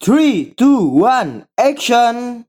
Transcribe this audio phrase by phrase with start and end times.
[0.00, 2.46] Three, two, one, action!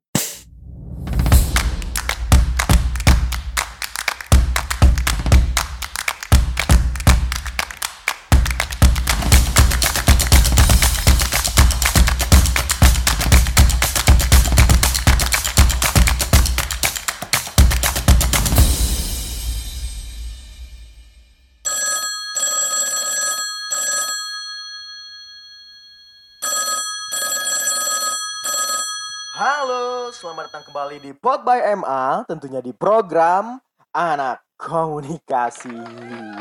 [29.40, 33.56] Halo, selamat datang kembali di Pod by MA, tentunya di program
[33.96, 35.80] Anak Komunikasi.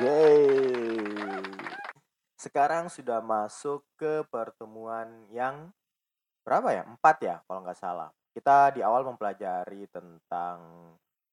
[0.02, 1.38] Yeay.
[2.34, 5.70] Sekarang sudah masuk ke pertemuan yang
[6.42, 6.82] berapa ya?
[6.90, 8.10] Empat ya, kalau nggak salah.
[8.34, 10.58] Kita di awal mempelajari tentang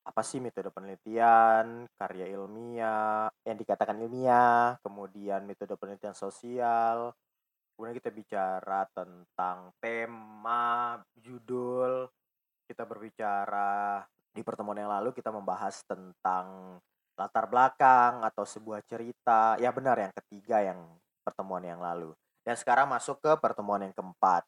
[0.05, 7.09] apa sih metode penelitian, karya ilmiah, yang dikatakan ilmiah, kemudian metode penelitian sosial,
[7.75, 12.07] kemudian kita bicara tentang tema, judul,
[12.65, 16.79] kita berbicara di pertemuan yang lalu kita membahas tentang
[17.15, 19.55] latar belakang atau sebuah cerita.
[19.59, 20.79] Ya benar yang ketiga yang
[21.23, 22.11] pertemuan yang lalu.
[22.43, 24.43] Dan sekarang masuk ke pertemuan yang keempat.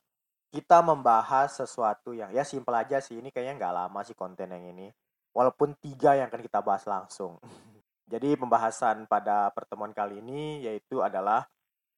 [0.47, 3.19] Kita membahas sesuatu yang ya simpel aja sih.
[3.19, 4.87] Ini kayaknya nggak lama sih konten yang ini.
[5.31, 7.39] Walaupun tiga yang akan kita bahas langsung.
[8.11, 11.43] Jadi pembahasan pada pertemuan kali ini yaitu adalah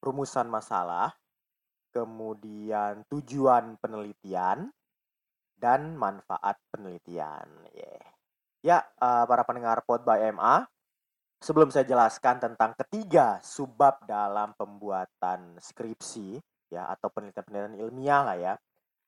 [0.01, 1.13] rumusan masalah,
[1.93, 4.69] kemudian tujuan penelitian,
[5.59, 7.45] dan manfaat penelitian.
[7.75, 8.07] Yeah.
[8.59, 10.67] Ya, uh, para pendengar Pod by MA,
[11.43, 16.39] sebelum saya jelaskan tentang ketiga subbab dalam pembuatan skripsi
[16.71, 18.53] ya atau penelitian-penelitian ilmiah lah ya.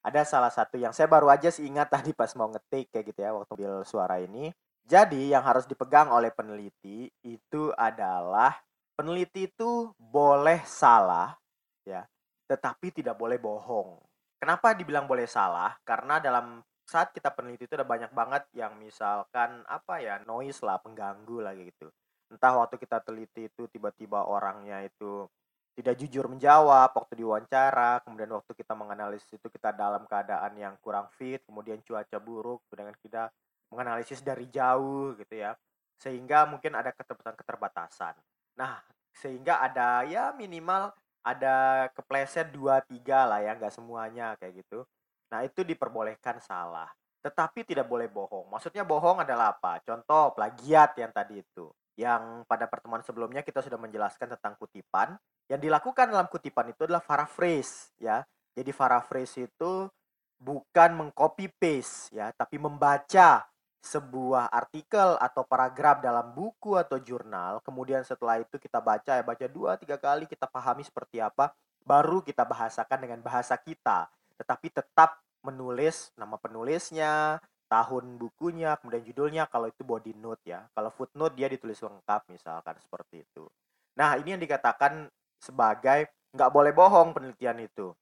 [0.01, 3.19] Ada salah satu yang saya baru aja sih ingat tadi pas mau ngetik kayak gitu
[3.23, 4.51] ya waktu ambil suara ini.
[4.81, 8.59] Jadi yang harus dipegang oleh peneliti itu adalah
[8.97, 11.37] peneliti itu boleh salah
[11.85, 12.01] ya,
[12.51, 13.95] tetapi tidak boleh bohong.
[14.35, 15.79] Kenapa dibilang boleh salah?
[15.87, 20.75] Karena dalam saat kita peneliti itu ada banyak banget yang misalkan apa ya noise lah
[20.83, 21.87] pengganggu lah gitu.
[22.27, 25.23] Entah waktu kita teliti itu tiba-tiba orangnya itu
[25.71, 31.07] tidak jujur menjawab waktu diwawancara, kemudian waktu kita menganalisis itu kita dalam keadaan yang kurang
[31.15, 33.31] fit, kemudian cuaca buruk, dengan kita
[33.71, 35.55] menganalisis dari jauh gitu ya,
[35.95, 38.19] sehingga mungkin ada keterbatasan-keterbatasan.
[38.59, 38.83] Nah,
[39.15, 44.85] sehingga ada ya minimal ada kepleset dua tiga lah ya, nggak semuanya kayak gitu.
[45.31, 46.89] Nah, itu diperbolehkan salah.
[47.21, 48.49] Tetapi tidak boleh bohong.
[48.49, 49.79] Maksudnya bohong adalah apa?
[49.85, 51.69] Contoh plagiat yang tadi itu.
[51.95, 55.15] Yang pada pertemuan sebelumnya kita sudah menjelaskan tentang kutipan.
[55.45, 58.25] Yang dilakukan dalam kutipan itu adalah paraphrase ya.
[58.57, 59.87] Jadi paraphrase itu
[60.41, 63.45] bukan mengcopy paste ya, tapi membaca
[63.81, 69.45] sebuah artikel atau paragraf dalam buku atau jurnal, kemudian setelah itu kita baca ya baca
[69.49, 71.49] dua tiga kali kita pahami seperti apa,
[71.81, 74.05] baru kita bahasakan dengan bahasa kita,
[74.37, 80.93] tetapi tetap menulis nama penulisnya, tahun bukunya, kemudian judulnya kalau itu body note ya, kalau
[80.93, 83.49] footnote dia ditulis lengkap misalkan seperti itu.
[83.97, 85.09] Nah ini yang dikatakan
[85.41, 87.95] sebagai nggak boleh bohong penelitian itu.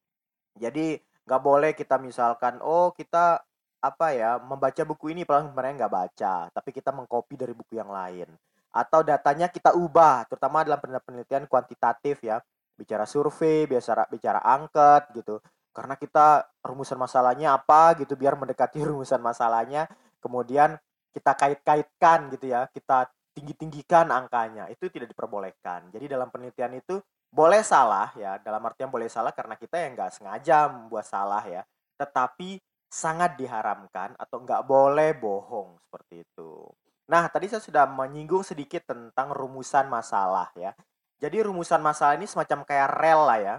[0.59, 3.45] Jadi nggak boleh kita misalkan oh kita
[3.79, 7.89] apa ya membaca buku ini padahal sebenarnya nggak baca tapi kita mengcopy dari buku yang
[7.91, 8.27] lain.
[8.69, 12.37] Atau datanya kita ubah terutama dalam penelitian kuantitatif ya.
[12.75, 15.41] Bicara survei bicara bicara angket gitu.
[15.71, 19.87] Karena kita rumusan masalahnya apa gitu biar mendekati rumusan masalahnya
[20.19, 20.75] kemudian
[21.09, 24.67] kita kait-kaitkan gitu ya kita tinggi-tinggikan angkanya.
[24.67, 25.89] Itu tidak diperbolehkan.
[25.95, 30.11] Jadi dalam penelitian itu boleh salah ya dalam artian boleh salah karena kita yang nggak
[30.13, 31.63] sengaja membuat salah ya.
[31.95, 36.65] Tetapi sangat diharamkan atau nggak boleh bohong seperti itu.
[37.09, 40.73] Nah, tadi saya sudah menyinggung sedikit tentang rumusan masalah ya.
[41.21, 43.55] Jadi rumusan masalah ini semacam kayak rel lah ya.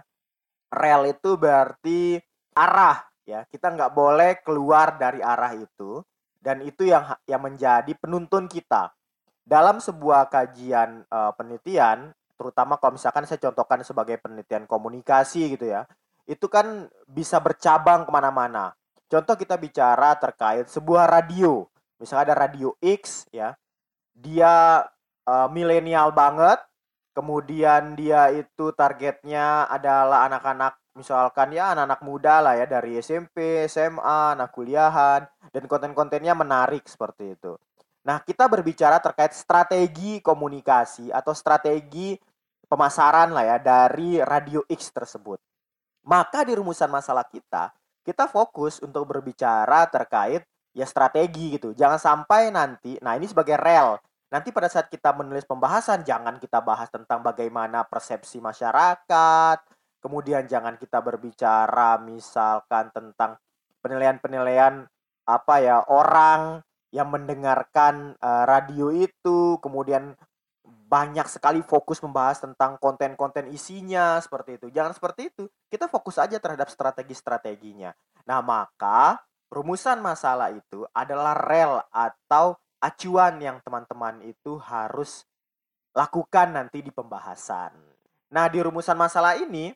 [0.71, 2.19] Rel itu berarti
[2.55, 3.47] arah ya.
[3.47, 6.03] Kita nggak boleh keluar dari arah itu
[6.43, 8.91] dan itu yang yang menjadi penuntun kita
[9.47, 15.85] dalam sebuah kajian uh, penelitian, terutama kalau misalkan saya contohkan sebagai penelitian komunikasi gitu ya,
[16.31, 18.79] itu kan bisa bercabang ke mana-mana
[19.11, 21.67] Contoh kita bicara terkait sebuah radio.
[21.99, 23.59] Misalnya ada radio X ya.
[24.15, 24.87] Dia
[25.27, 26.63] uh, milenial banget.
[27.11, 34.39] Kemudian dia itu targetnya adalah anak-anak misalkan ya anak-anak muda lah ya dari SMP, SMA,
[34.39, 37.59] anak kuliahan dan konten-kontennya menarik seperti itu.
[38.07, 42.17] Nah, kita berbicara terkait strategi komunikasi atau strategi
[42.65, 45.43] pemasaran lah ya dari radio X tersebut.
[46.07, 47.75] Maka di rumusan masalah kita,
[48.07, 51.75] kita fokus untuk berbicara terkait ya strategi gitu.
[51.75, 54.01] Jangan sampai nanti, nah ini sebagai rel.
[54.31, 59.59] Nanti pada saat kita menulis pembahasan, jangan kita bahas tentang bagaimana persepsi masyarakat,
[60.01, 63.37] Kemudian jangan kita berbicara misalkan tentang
[63.85, 64.89] penilaian-penilaian
[65.29, 70.17] apa ya orang yang mendengarkan uh, radio itu, kemudian
[70.91, 74.67] banyak sekali fokus membahas tentang konten-konten isinya seperti itu.
[74.75, 75.47] Jangan seperti itu.
[75.71, 77.95] Kita fokus aja terhadap strategi-strateginya.
[78.27, 79.23] Nah, maka
[79.55, 85.23] rumusan masalah itu adalah rel atau acuan yang teman-teman itu harus
[85.95, 87.71] lakukan nanti di pembahasan.
[88.35, 89.71] Nah, di rumusan masalah ini,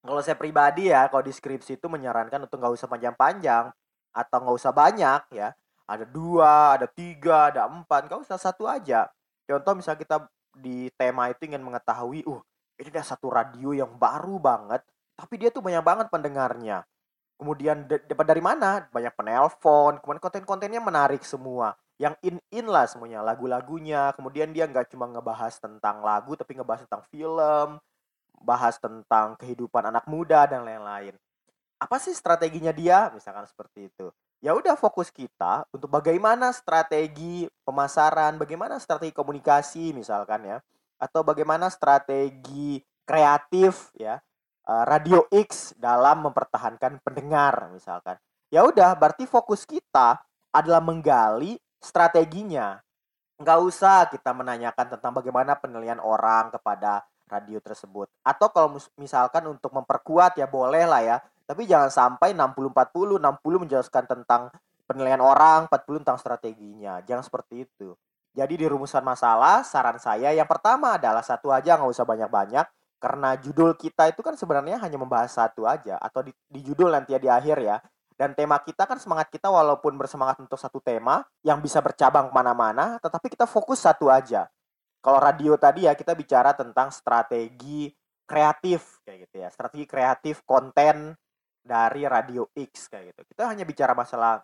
[0.00, 3.68] kalau saya pribadi ya, kalau di skripsi itu menyarankan untuk nggak usah panjang-panjang
[4.16, 5.52] atau nggak usah banyak ya.
[5.84, 9.04] Ada dua, ada tiga, ada empat, nggak usah satu aja.
[9.46, 10.16] Contoh misalnya kita
[10.56, 12.40] di tema itu ingin mengetahui, uh,
[12.80, 14.82] ini ada satu radio yang baru banget,
[15.16, 16.84] tapi dia tuh banyak banget pendengarnya.
[17.36, 18.88] Kemudian dapat dari mana?
[18.88, 21.76] Banyak penelpon, kemudian konten-kontennya menarik semua.
[22.00, 24.12] Yang in-in lah semuanya, lagu-lagunya.
[24.16, 27.76] Kemudian dia nggak cuma ngebahas tentang lagu, tapi ngebahas tentang film,
[28.40, 31.12] bahas tentang kehidupan anak muda dan lain-lain.
[31.76, 33.12] Apa sih strateginya dia?
[33.12, 34.08] Misalkan seperti itu
[34.40, 40.58] ya udah fokus kita untuk bagaimana strategi pemasaran, bagaimana strategi komunikasi misalkan ya,
[41.00, 44.18] atau bagaimana strategi kreatif ya
[44.66, 48.16] eh, Radio X dalam mempertahankan pendengar misalkan.
[48.50, 50.22] Ya udah, berarti fokus kita
[50.54, 52.78] adalah menggali strateginya.
[53.36, 58.08] Nggak usah kita menanyakan tentang bagaimana penilaian orang kepada radio tersebut.
[58.22, 61.16] Atau kalau misalkan untuk memperkuat ya boleh lah ya
[61.46, 64.50] tapi jangan sampai 60-40, 60 menjelaskan tentang
[64.82, 66.98] penilaian orang, 40 tentang strateginya.
[67.06, 67.94] Jangan seperti itu.
[68.36, 72.66] Jadi di rumusan masalah, saran saya yang pertama adalah satu aja, nggak usah banyak-banyak.
[72.98, 75.96] Karena judul kita itu kan sebenarnya hanya membahas satu aja.
[76.02, 77.78] Atau di, di judul nanti ya di akhir ya.
[78.16, 82.34] Dan tema kita kan semangat kita walaupun bersemangat untuk satu tema yang bisa bercabang ke
[82.34, 84.48] mana-mana, tetapi kita fokus satu aja.
[85.04, 87.92] Kalau radio tadi ya kita bicara tentang strategi
[88.24, 91.14] kreatif kayak gitu ya, strategi kreatif konten
[91.66, 93.34] dari Radio X kayak gitu.
[93.34, 94.40] Kita hanya bicara masalah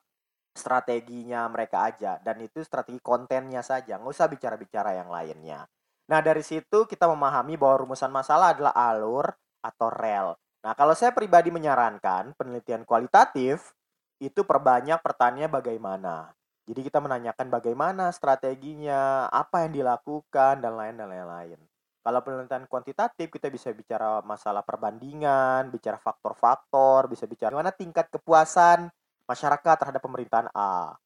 [0.53, 5.65] strateginya mereka aja dan itu strategi kontennya saja, nggak usah bicara-bicara yang lainnya.
[6.13, 9.33] Nah dari situ kita memahami bahwa rumusan masalah adalah alur
[9.65, 10.37] atau rel.
[10.61, 13.73] Nah kalau saya pribadi menyarankan penelitian kualitatif
[14.21, 16.37] itu perbanyak pertanyaan bagaimana.
[16.63, 21.59] Jadi kita menanyakan bagaimana strateginya, apa yang dilakukan dan lain dan lain-lain.
[22.03, 28.91] Kalau penelitian kuantitatif kita bisa bicara masalah perbandingan, bicara faktor-faktor, bisa bicara bagaimana tingkat kepuasan
[29.31, 30.99] masyarakat terhadap pemerintahan A.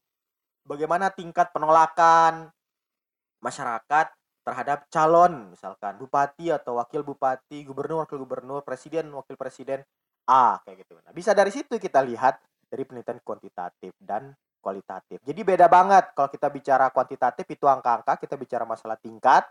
[0.64, 2.48] Bagaimana tingkat penolakan
[3.44, 4.08] masyarakat
[4.40, 9.84] terhadap calon misalkan bupati atau wakil bupati, gubernur, wakil gubernur, presiden, wakil presiden
[10.25, 10.96] A kayak gitu.
[11.04, 12.40] Nah, bisa dari situ kita lihat
[12.72, 14.32] dari penelitian kuantitatif dan
[14.64, 15.22] kualitatif.
[15.22, 19.46] Jadi beda banget kalau kita bicara kuantitatif itu angka-angka, kita bicara masalah tingkat,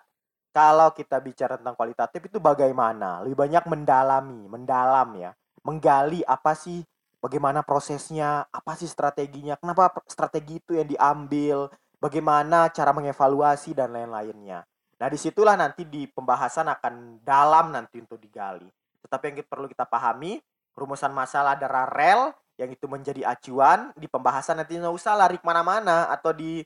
[0.55, 3.19] kalau kita bicara tentang kualitatif itu bagaimana?
[3.27, 5.35] Lebih banyak mendalami, mendalam ya.
[5.67, 6.79] Menggali apa sih
[7.19, 11.67] bagaimana prosesnya, apa sih strateginya, kenapa strategi itu yang diambil,
[11.99, 14.63] bagaimana cara mengevaluasi dan lain-lainnya.
[14.95, 18.71] Nah, di situlah nanti di pembahasan akan dalam nanti untuk digali.
[19.03, 20.39] Tetapi yang perlu kita pahami,
[20.71, 25.43] rumusan masalah adalah rel yang itu menjadi acuan di pembahasan nanti nggak usah lari ke
[25.43, 26.63] mana-mana atau di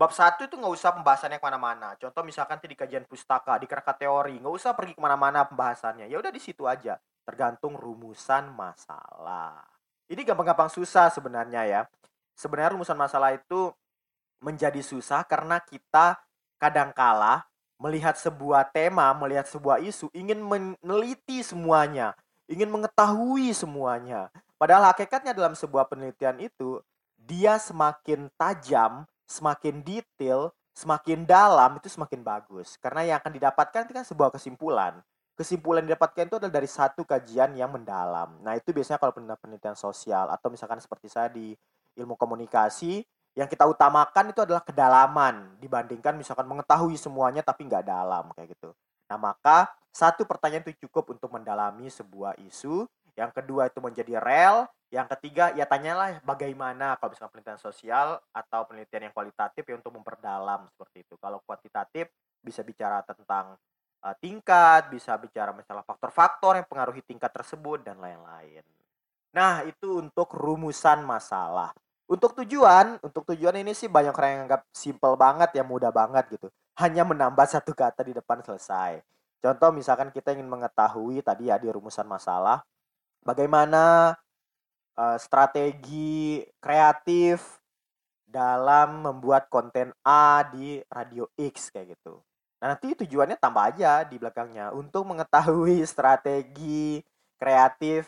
[0.00, 1.92] bab satu itu nggak usah pembahasannya ke mana-mana.
[2.00, 6.08] Contoh misalkan di kajian pustaka, di kerangka teori, nggak usah pergi ke mana-mana pembahasannya.
[6.08, 6.96] Ya udah di situ aja,
[7.28, 9.60] tergantung rumusan masalah.
[10.08, 11.80] Ini gampang-gampang susah sebenarnya ya.
[12.32, 13.76] Sebenarnya rumusan masalah itu
[14.40, 16.16] menjadi susah karena kita
[16.56, 17.44] kadangkala
[17.76, 22.16] melihat sebuah tema, melihat sebuah isu, ingin meneliti semuanya,
[22.48, 24.32] ingin mengetahui semuanya.
[24.56, 26.80] Padahal hakikatnya dalam sebuah penelitian itu,
[27.20, 32.74] dia semakin tajam semakin detail, semakin dalam itu semakin bagus.
[32.82, 34.98] Karena yang akan didapatkan itu kan sebuah kesimpulan.
[35.38, 38.34] Kesimpulan yang didapatkan itu adalah dari satu kajian yang mendalam.
[38.42, 41.54] Nah, itu biasanya kalau penelitian sosial atau misalkan seperti saya di
[41.94, 43.06] ilmu komunikasi,
[43.38, 48.74] yang kita utamakan itu adalah kedalaman dibandingkan misalkan mengetahui semuanya tapi nggak dalam kayak gitu.
[49.06, 52.86] Nah, maka satu pertanyaan itu cukup untuk mendalami sebuah isu.
[53.20, 54.64] Yang kedua itu menjadi rel.
[54.88, 59.92] Yang ketiga, ya tanyalah bagaimana kalau misalkan penelitian sosial atau penelitian yang kualitatif ya untuk
[59.92, 61.14] memperdalam seperti itu.
[61.20, 62.08] Kalau kuantitatif
[62.40, 63.54] bisa bicara tentang
[64.02, 68.64] uh, tingkat, bisa bicara masalah faktor-faktor yang pengaruhi tingkat tersebut dan lain-lain.
[69.30, 71.70] Nah, itu untuk rumusan masalah.
[72.10, 76.26] Untuk tujuan, untuk tujuan ini sih banyak orang yang anggap simple banget ya, mudah banget
[76.34, 76.50] gitu.
[76.82, 78.98] Hanya menambah satu kata di depan selesai.
[79.38, 82.60] Contoh misalkan kita ingin mengetahui tadi ya di rumusan masalah,
[83.24, 84.14] bagaimana
[84.96, 87.60] uh, strategi kreatif
[88.30, 92.22] dalam membuat konten A di Radio X kayak gitu.
[92.60, 97.02] Nah, nanti tujuannya tambah aja di belakangnya untuk mengetahui strategi
[97.40, 98.06] kreatif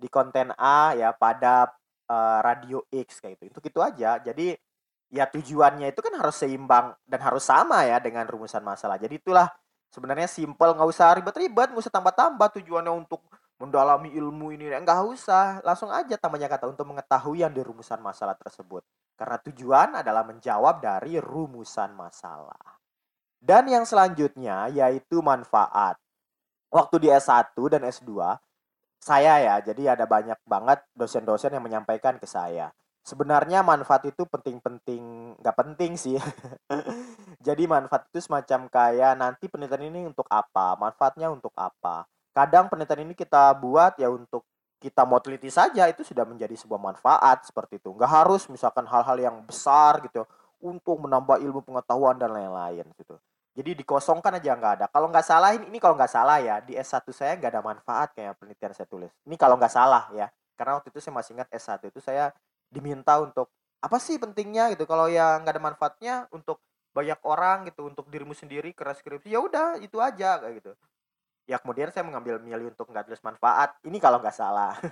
[0.00, 1.70] di konten A ya pada
[2.10, 3.62] uh, radio X kayak gitu.
[3.62, 4.18] Itu aja.
[4.18, 4.56] Jadi
[5.12, 8.96] ya tujuannya itu kan harus seimbang dan harus sama ya dengan rumusan masalah.
[8.96, 9.46] Jadi itulah
[9.92, 13.20] sebenarnya simple nggak usah ribet-ribet, nggak usah tambah-tambah tujuannya untuk
[13.62, 15.62] mendalami ilmu ini nggak usah.
[15.62, 18.82] Langsung aja tambahnya kata untuk mengetahui yang di rumusan masalah tersebut.
[19.14, 22.82] Karena tujuan adalah menjawab dari rumusan masalah.
[23.38, 25.94] Dan yang selanjutnya yaitu manfaat.
[26.74, 28.10] Waktu di S1 dan S2
[29.02, 32.70] saya ya jadi ada banyak banget dosen-dosen yang menyampaikan ke saya.
[33.02, 36.14] Sebenarnya manfaat itu penting-penting nggak penting sih.
[37.46, 40.78] Jadi manfaat itu semacam kayak nanti penelitian ini untuk apa?
[40.78, 44.44] Manfaatnya untuk apa kadang penelitian ini kita buat ya untuk
[44.82, 47.94] kita mau teliti saja itu sudah menjadi sebuah manfaat seperti itu.
[47.94, 50.26] Nggak harus misalkan hal-hal yang besar gitu
[50.58, 53.14] untuk menambah ilmu pengetahuan dan lain-lain gitu.
[53.52, 54.86] Jadi dikosongkan aja nggak ada.
[54.90, 58.08] Kalau nggak salah ini, ini kalau nggak salah ya di S1 saya nggak ada manfaat
[58.16, 59.12] kayak penelitian saya tulis.
[59.28, 62.32] Ini kalau nggak salah ya karena waktu itu saya masih ingat S1 itu saya
[62.72, 64.72] diminta untuk apa sih pentingnya?
[64.74, 64.88] gitu.
[64.88, 66.58] Kalau yang nggak ada manfaatnya untuk
[66.92, 70.72] banyak orang gitu untuk dirimu sendiri keras skripsi ya udah itu aja kayak gitu
[71.46, 73.76] ya kemudian saya mengambil milih untuk nggak tulis manfaat.
[73.82, 74.74] Ini kalau nggak salah.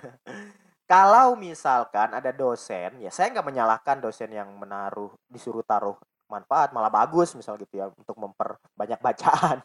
[0.91, 5.95] Kalau misalkan ada dosen ya saya nggak menyalahkan dosen yang menaruh disuruh taruh
[6.27, 9.63] manfaat malah bagus misal gitu ya untuk memperbanyak bacaan.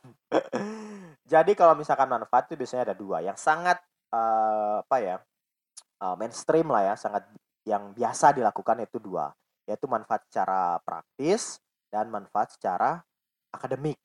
[1.27, 3.83] Jadi kalau misalkan manfaat itu biasanya ada dua yang sangat
[4.15, 5.17] uh, apa ya
[5.99, 7.27] uh, mainstream lah ya sangat
[7.67, 9.35] yang biasa dilakukan itu dua.
[9.67, 11.59] Yaitu manfaat secara praktis
[11.91, 13.03] dan manfaat secara
[13.51, 13.99] akademik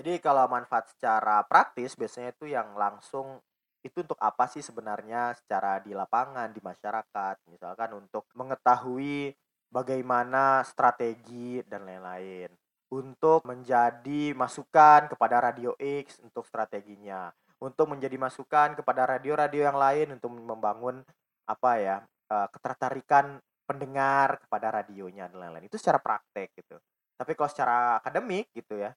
[0.00, 3.36] jadi kalau manfaat secara praktis biasanya itu yang langsung
[3.84, 7.36] itu untuk apa sih sebenarnya secara di lapangan di masyarakat?
[7.52, 9.36] Misalkan untuk mengetahui
[9.68, 12.48] bagaimana strategi dan lain-lain.
[12.96, 17.28] Untuk menjadi masukan kepada radio X untuk strateginya.
[17.60, 21.04] Untuk menjadi masukan kepada radio-radio yang lain untuk membangun
[21.44, 21.96] apa ya
[22.32, 23.36] eh, ketertarikan
[23.68, 25.68] pendengar kepada radionya dan lain-lain.
[25.68, 26.80] Itu secara praktek gitu.
[27.20, 28.96] Tapi kalau secara akademik gitu ya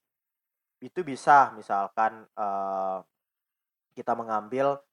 [0.83, 2.99] itu bisa misalkan uh,
[3.95, 4.83] kita mengambil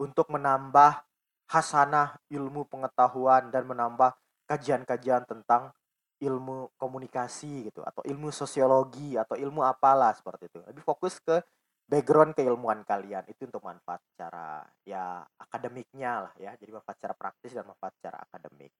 [0.00, 1.04] untuk menambah
[1.44, 4.16] hasanah ilmu pengetahuan dan menambah
[4.48, 5.70] kajian-kajian tentang
[6.24, 10.58] ilmu komunikasi gitu atau ilmu sosiologi atau ilmu apalah seperti itu.
[10.64, 11.44] Lebih fokus ke
[11.84, 17.52] background keilmuan kalian itu untuk manfaat secara ya akademiknya lah ya jadi manfaat secara praktis
[17.52, 18.72] dan manfaat secara akademik.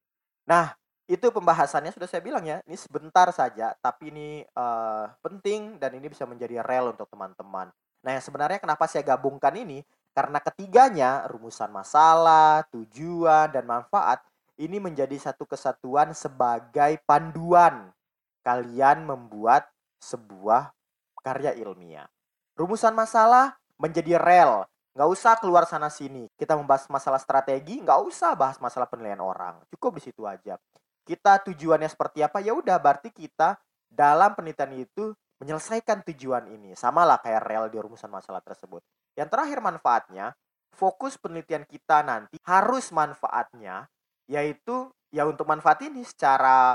[0.49, 0.73] Nah
[1.05, 6.09] itu pembahasannya sudah saya bilang ya ini sebentar saja tapi ini uh, penting dan ini
[6.09, 7.69] bisa menjadi rel untuk teman-teman.
[8.01, 9.85] Nah yang sebenarnya kenapa saya gabungkan ini?
[10.17, 14.25] Karena ketiganya rumusan masalah tujuan dan manfaat
[14.57, 17.93] ini menjadi satu kesatuan sebagai panduan
[18.41, 19.69] kalian membuat
[20.01, 20.73] sebuah
[21.21, 22.09] karya ilmiah.
[22.57, 24.65] Rumusan masalah menjadi rel.
[24.95, 29.61] Nggak usah keluar sana sini kita membahas masalah strategi nggak usah bahas masalah penilaian orang.
[29.69, 30.57] Cukup di situ aja
[31.05, 32.41] kita tujuannya seperti apa?
[32.41, 33.61] Ya udah berarti kita
[33.93, 36.73] dalam penelitian itu menyelesaikan tujuan ini.
[36.75, 38.81] Sama lah kayak rel di rumusan masalah tersebut.
[39.15, 40.33] Yang terakhir manfaatnya
[40.75, 43.87] fokus penelitian kita nanti harus manfaatnya
[44.27, 46.75] yaitu ya untuk manfaat ini secara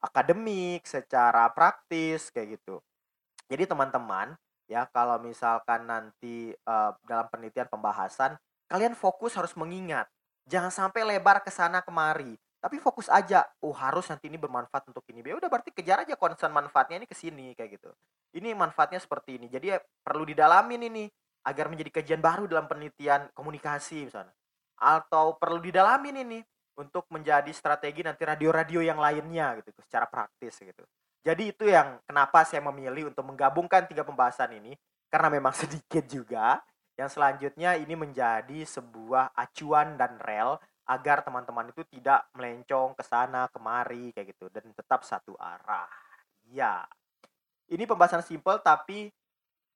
[0.00, 2.80] akademik secara praktis kayak gitu.
[3.50, 8.38] Jadi teman-teman ya kalau misalkan nanti uh, dalam penelitian pembahasan
[8.70, 10.08] kalian fokus harus mengingat.
[10.44, 15.04] Jangan sampai lebar ke sana kemari tapi fokus aja oh harus nanti ini bermanfaat untuk
[15.12, 15.20] ini.
[15.20, 17.92] Ya udah berarti kejar aja concern manfaatnya ini ke sini kayak gitu.
[18.32, 19.52] Ini manfaatnya seperti ini.
[19.52, 21.04] Jadi ya, perlu didalamin ini
[21.44, 24.32] agar menjadi kajian baru dalam penelitian komunikasi misalnya.
[24.80, 26.40] Atau perlu didalamin ini
[26.80, 30.88] untuk menjadi strategi nanti radio-radio yang lainnya gitu secara praktis gitu.
[31.20, 34.72] Jadi itu yang kenapa saya memilih untuk menggabungkan tiga pembahasan ini
[35.12, 36.64] karena memang sedikit juga.
[36.96, 43.48] Yang selanjutnya ini menjadi sebuah acuan dan rel agar teman-teman itu tidak melencong ke sana
[43.48, 45.88] kemari kayak gitu dan tetap satu arah.
[46.52, 46.84] Ya.
[47.64, 49.08] Ini pembahasan simpel tapi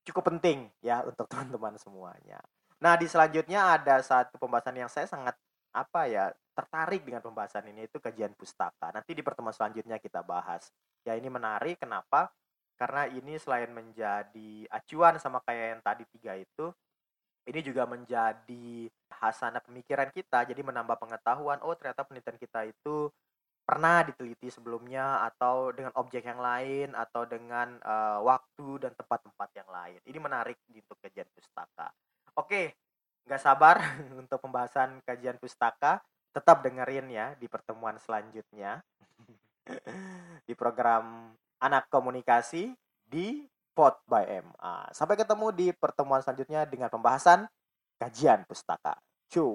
[0.05, 2.41] cukup penting ya untuk teman-teman semuanya.
[2.79, 5.35] Nah, di selanjutnya ada satu pembahasan yang saya sangat
[5.75, 8.91] apa ya tertarik dengan pembahasan ini itu kajian pustaka.
[8.91, 10.69] Nanti di pertemuan selanjutnya kita bahas.
[11.07, 12.31] Ya ini menarik kenapa?
[12.79, 16.71] Karena ini selain menjadi acuan sama kayak yang tadi tiga itu,
[17.51, 18.87] ini juga menjadi
[19.19, 23.11] hasanah pemikiran kita jadi menambah pengetahuan oh ternyata penelitian kita itu
[23.69, 29.69] pernah diteliti sebelumnya atau dengan objek yang lain atau dengan uh, waktu dan tempat-tempat yang
[29.69, 31.93] lain ini menarik untuk kajian pustaka
[32.41, 32.63] oke
[33.29, 33.77] nggak sabar
[34.21, 36.01] untuk pembahasan kajian pustaka
[36.33, 38.81] tetap dengerin ya di pertemuan selanjutnya
[40.49, 42.73] di program anak komunikasi
[43.05, 43.45] di
[43.79, 44.91] Pot by MA.
[44.91, 47.47] Sampai ketemu di pertemuan selanjutnya dengan pembahasan
[47.95, 48.99] kajian pustaka.
[49.29, 49.55] 就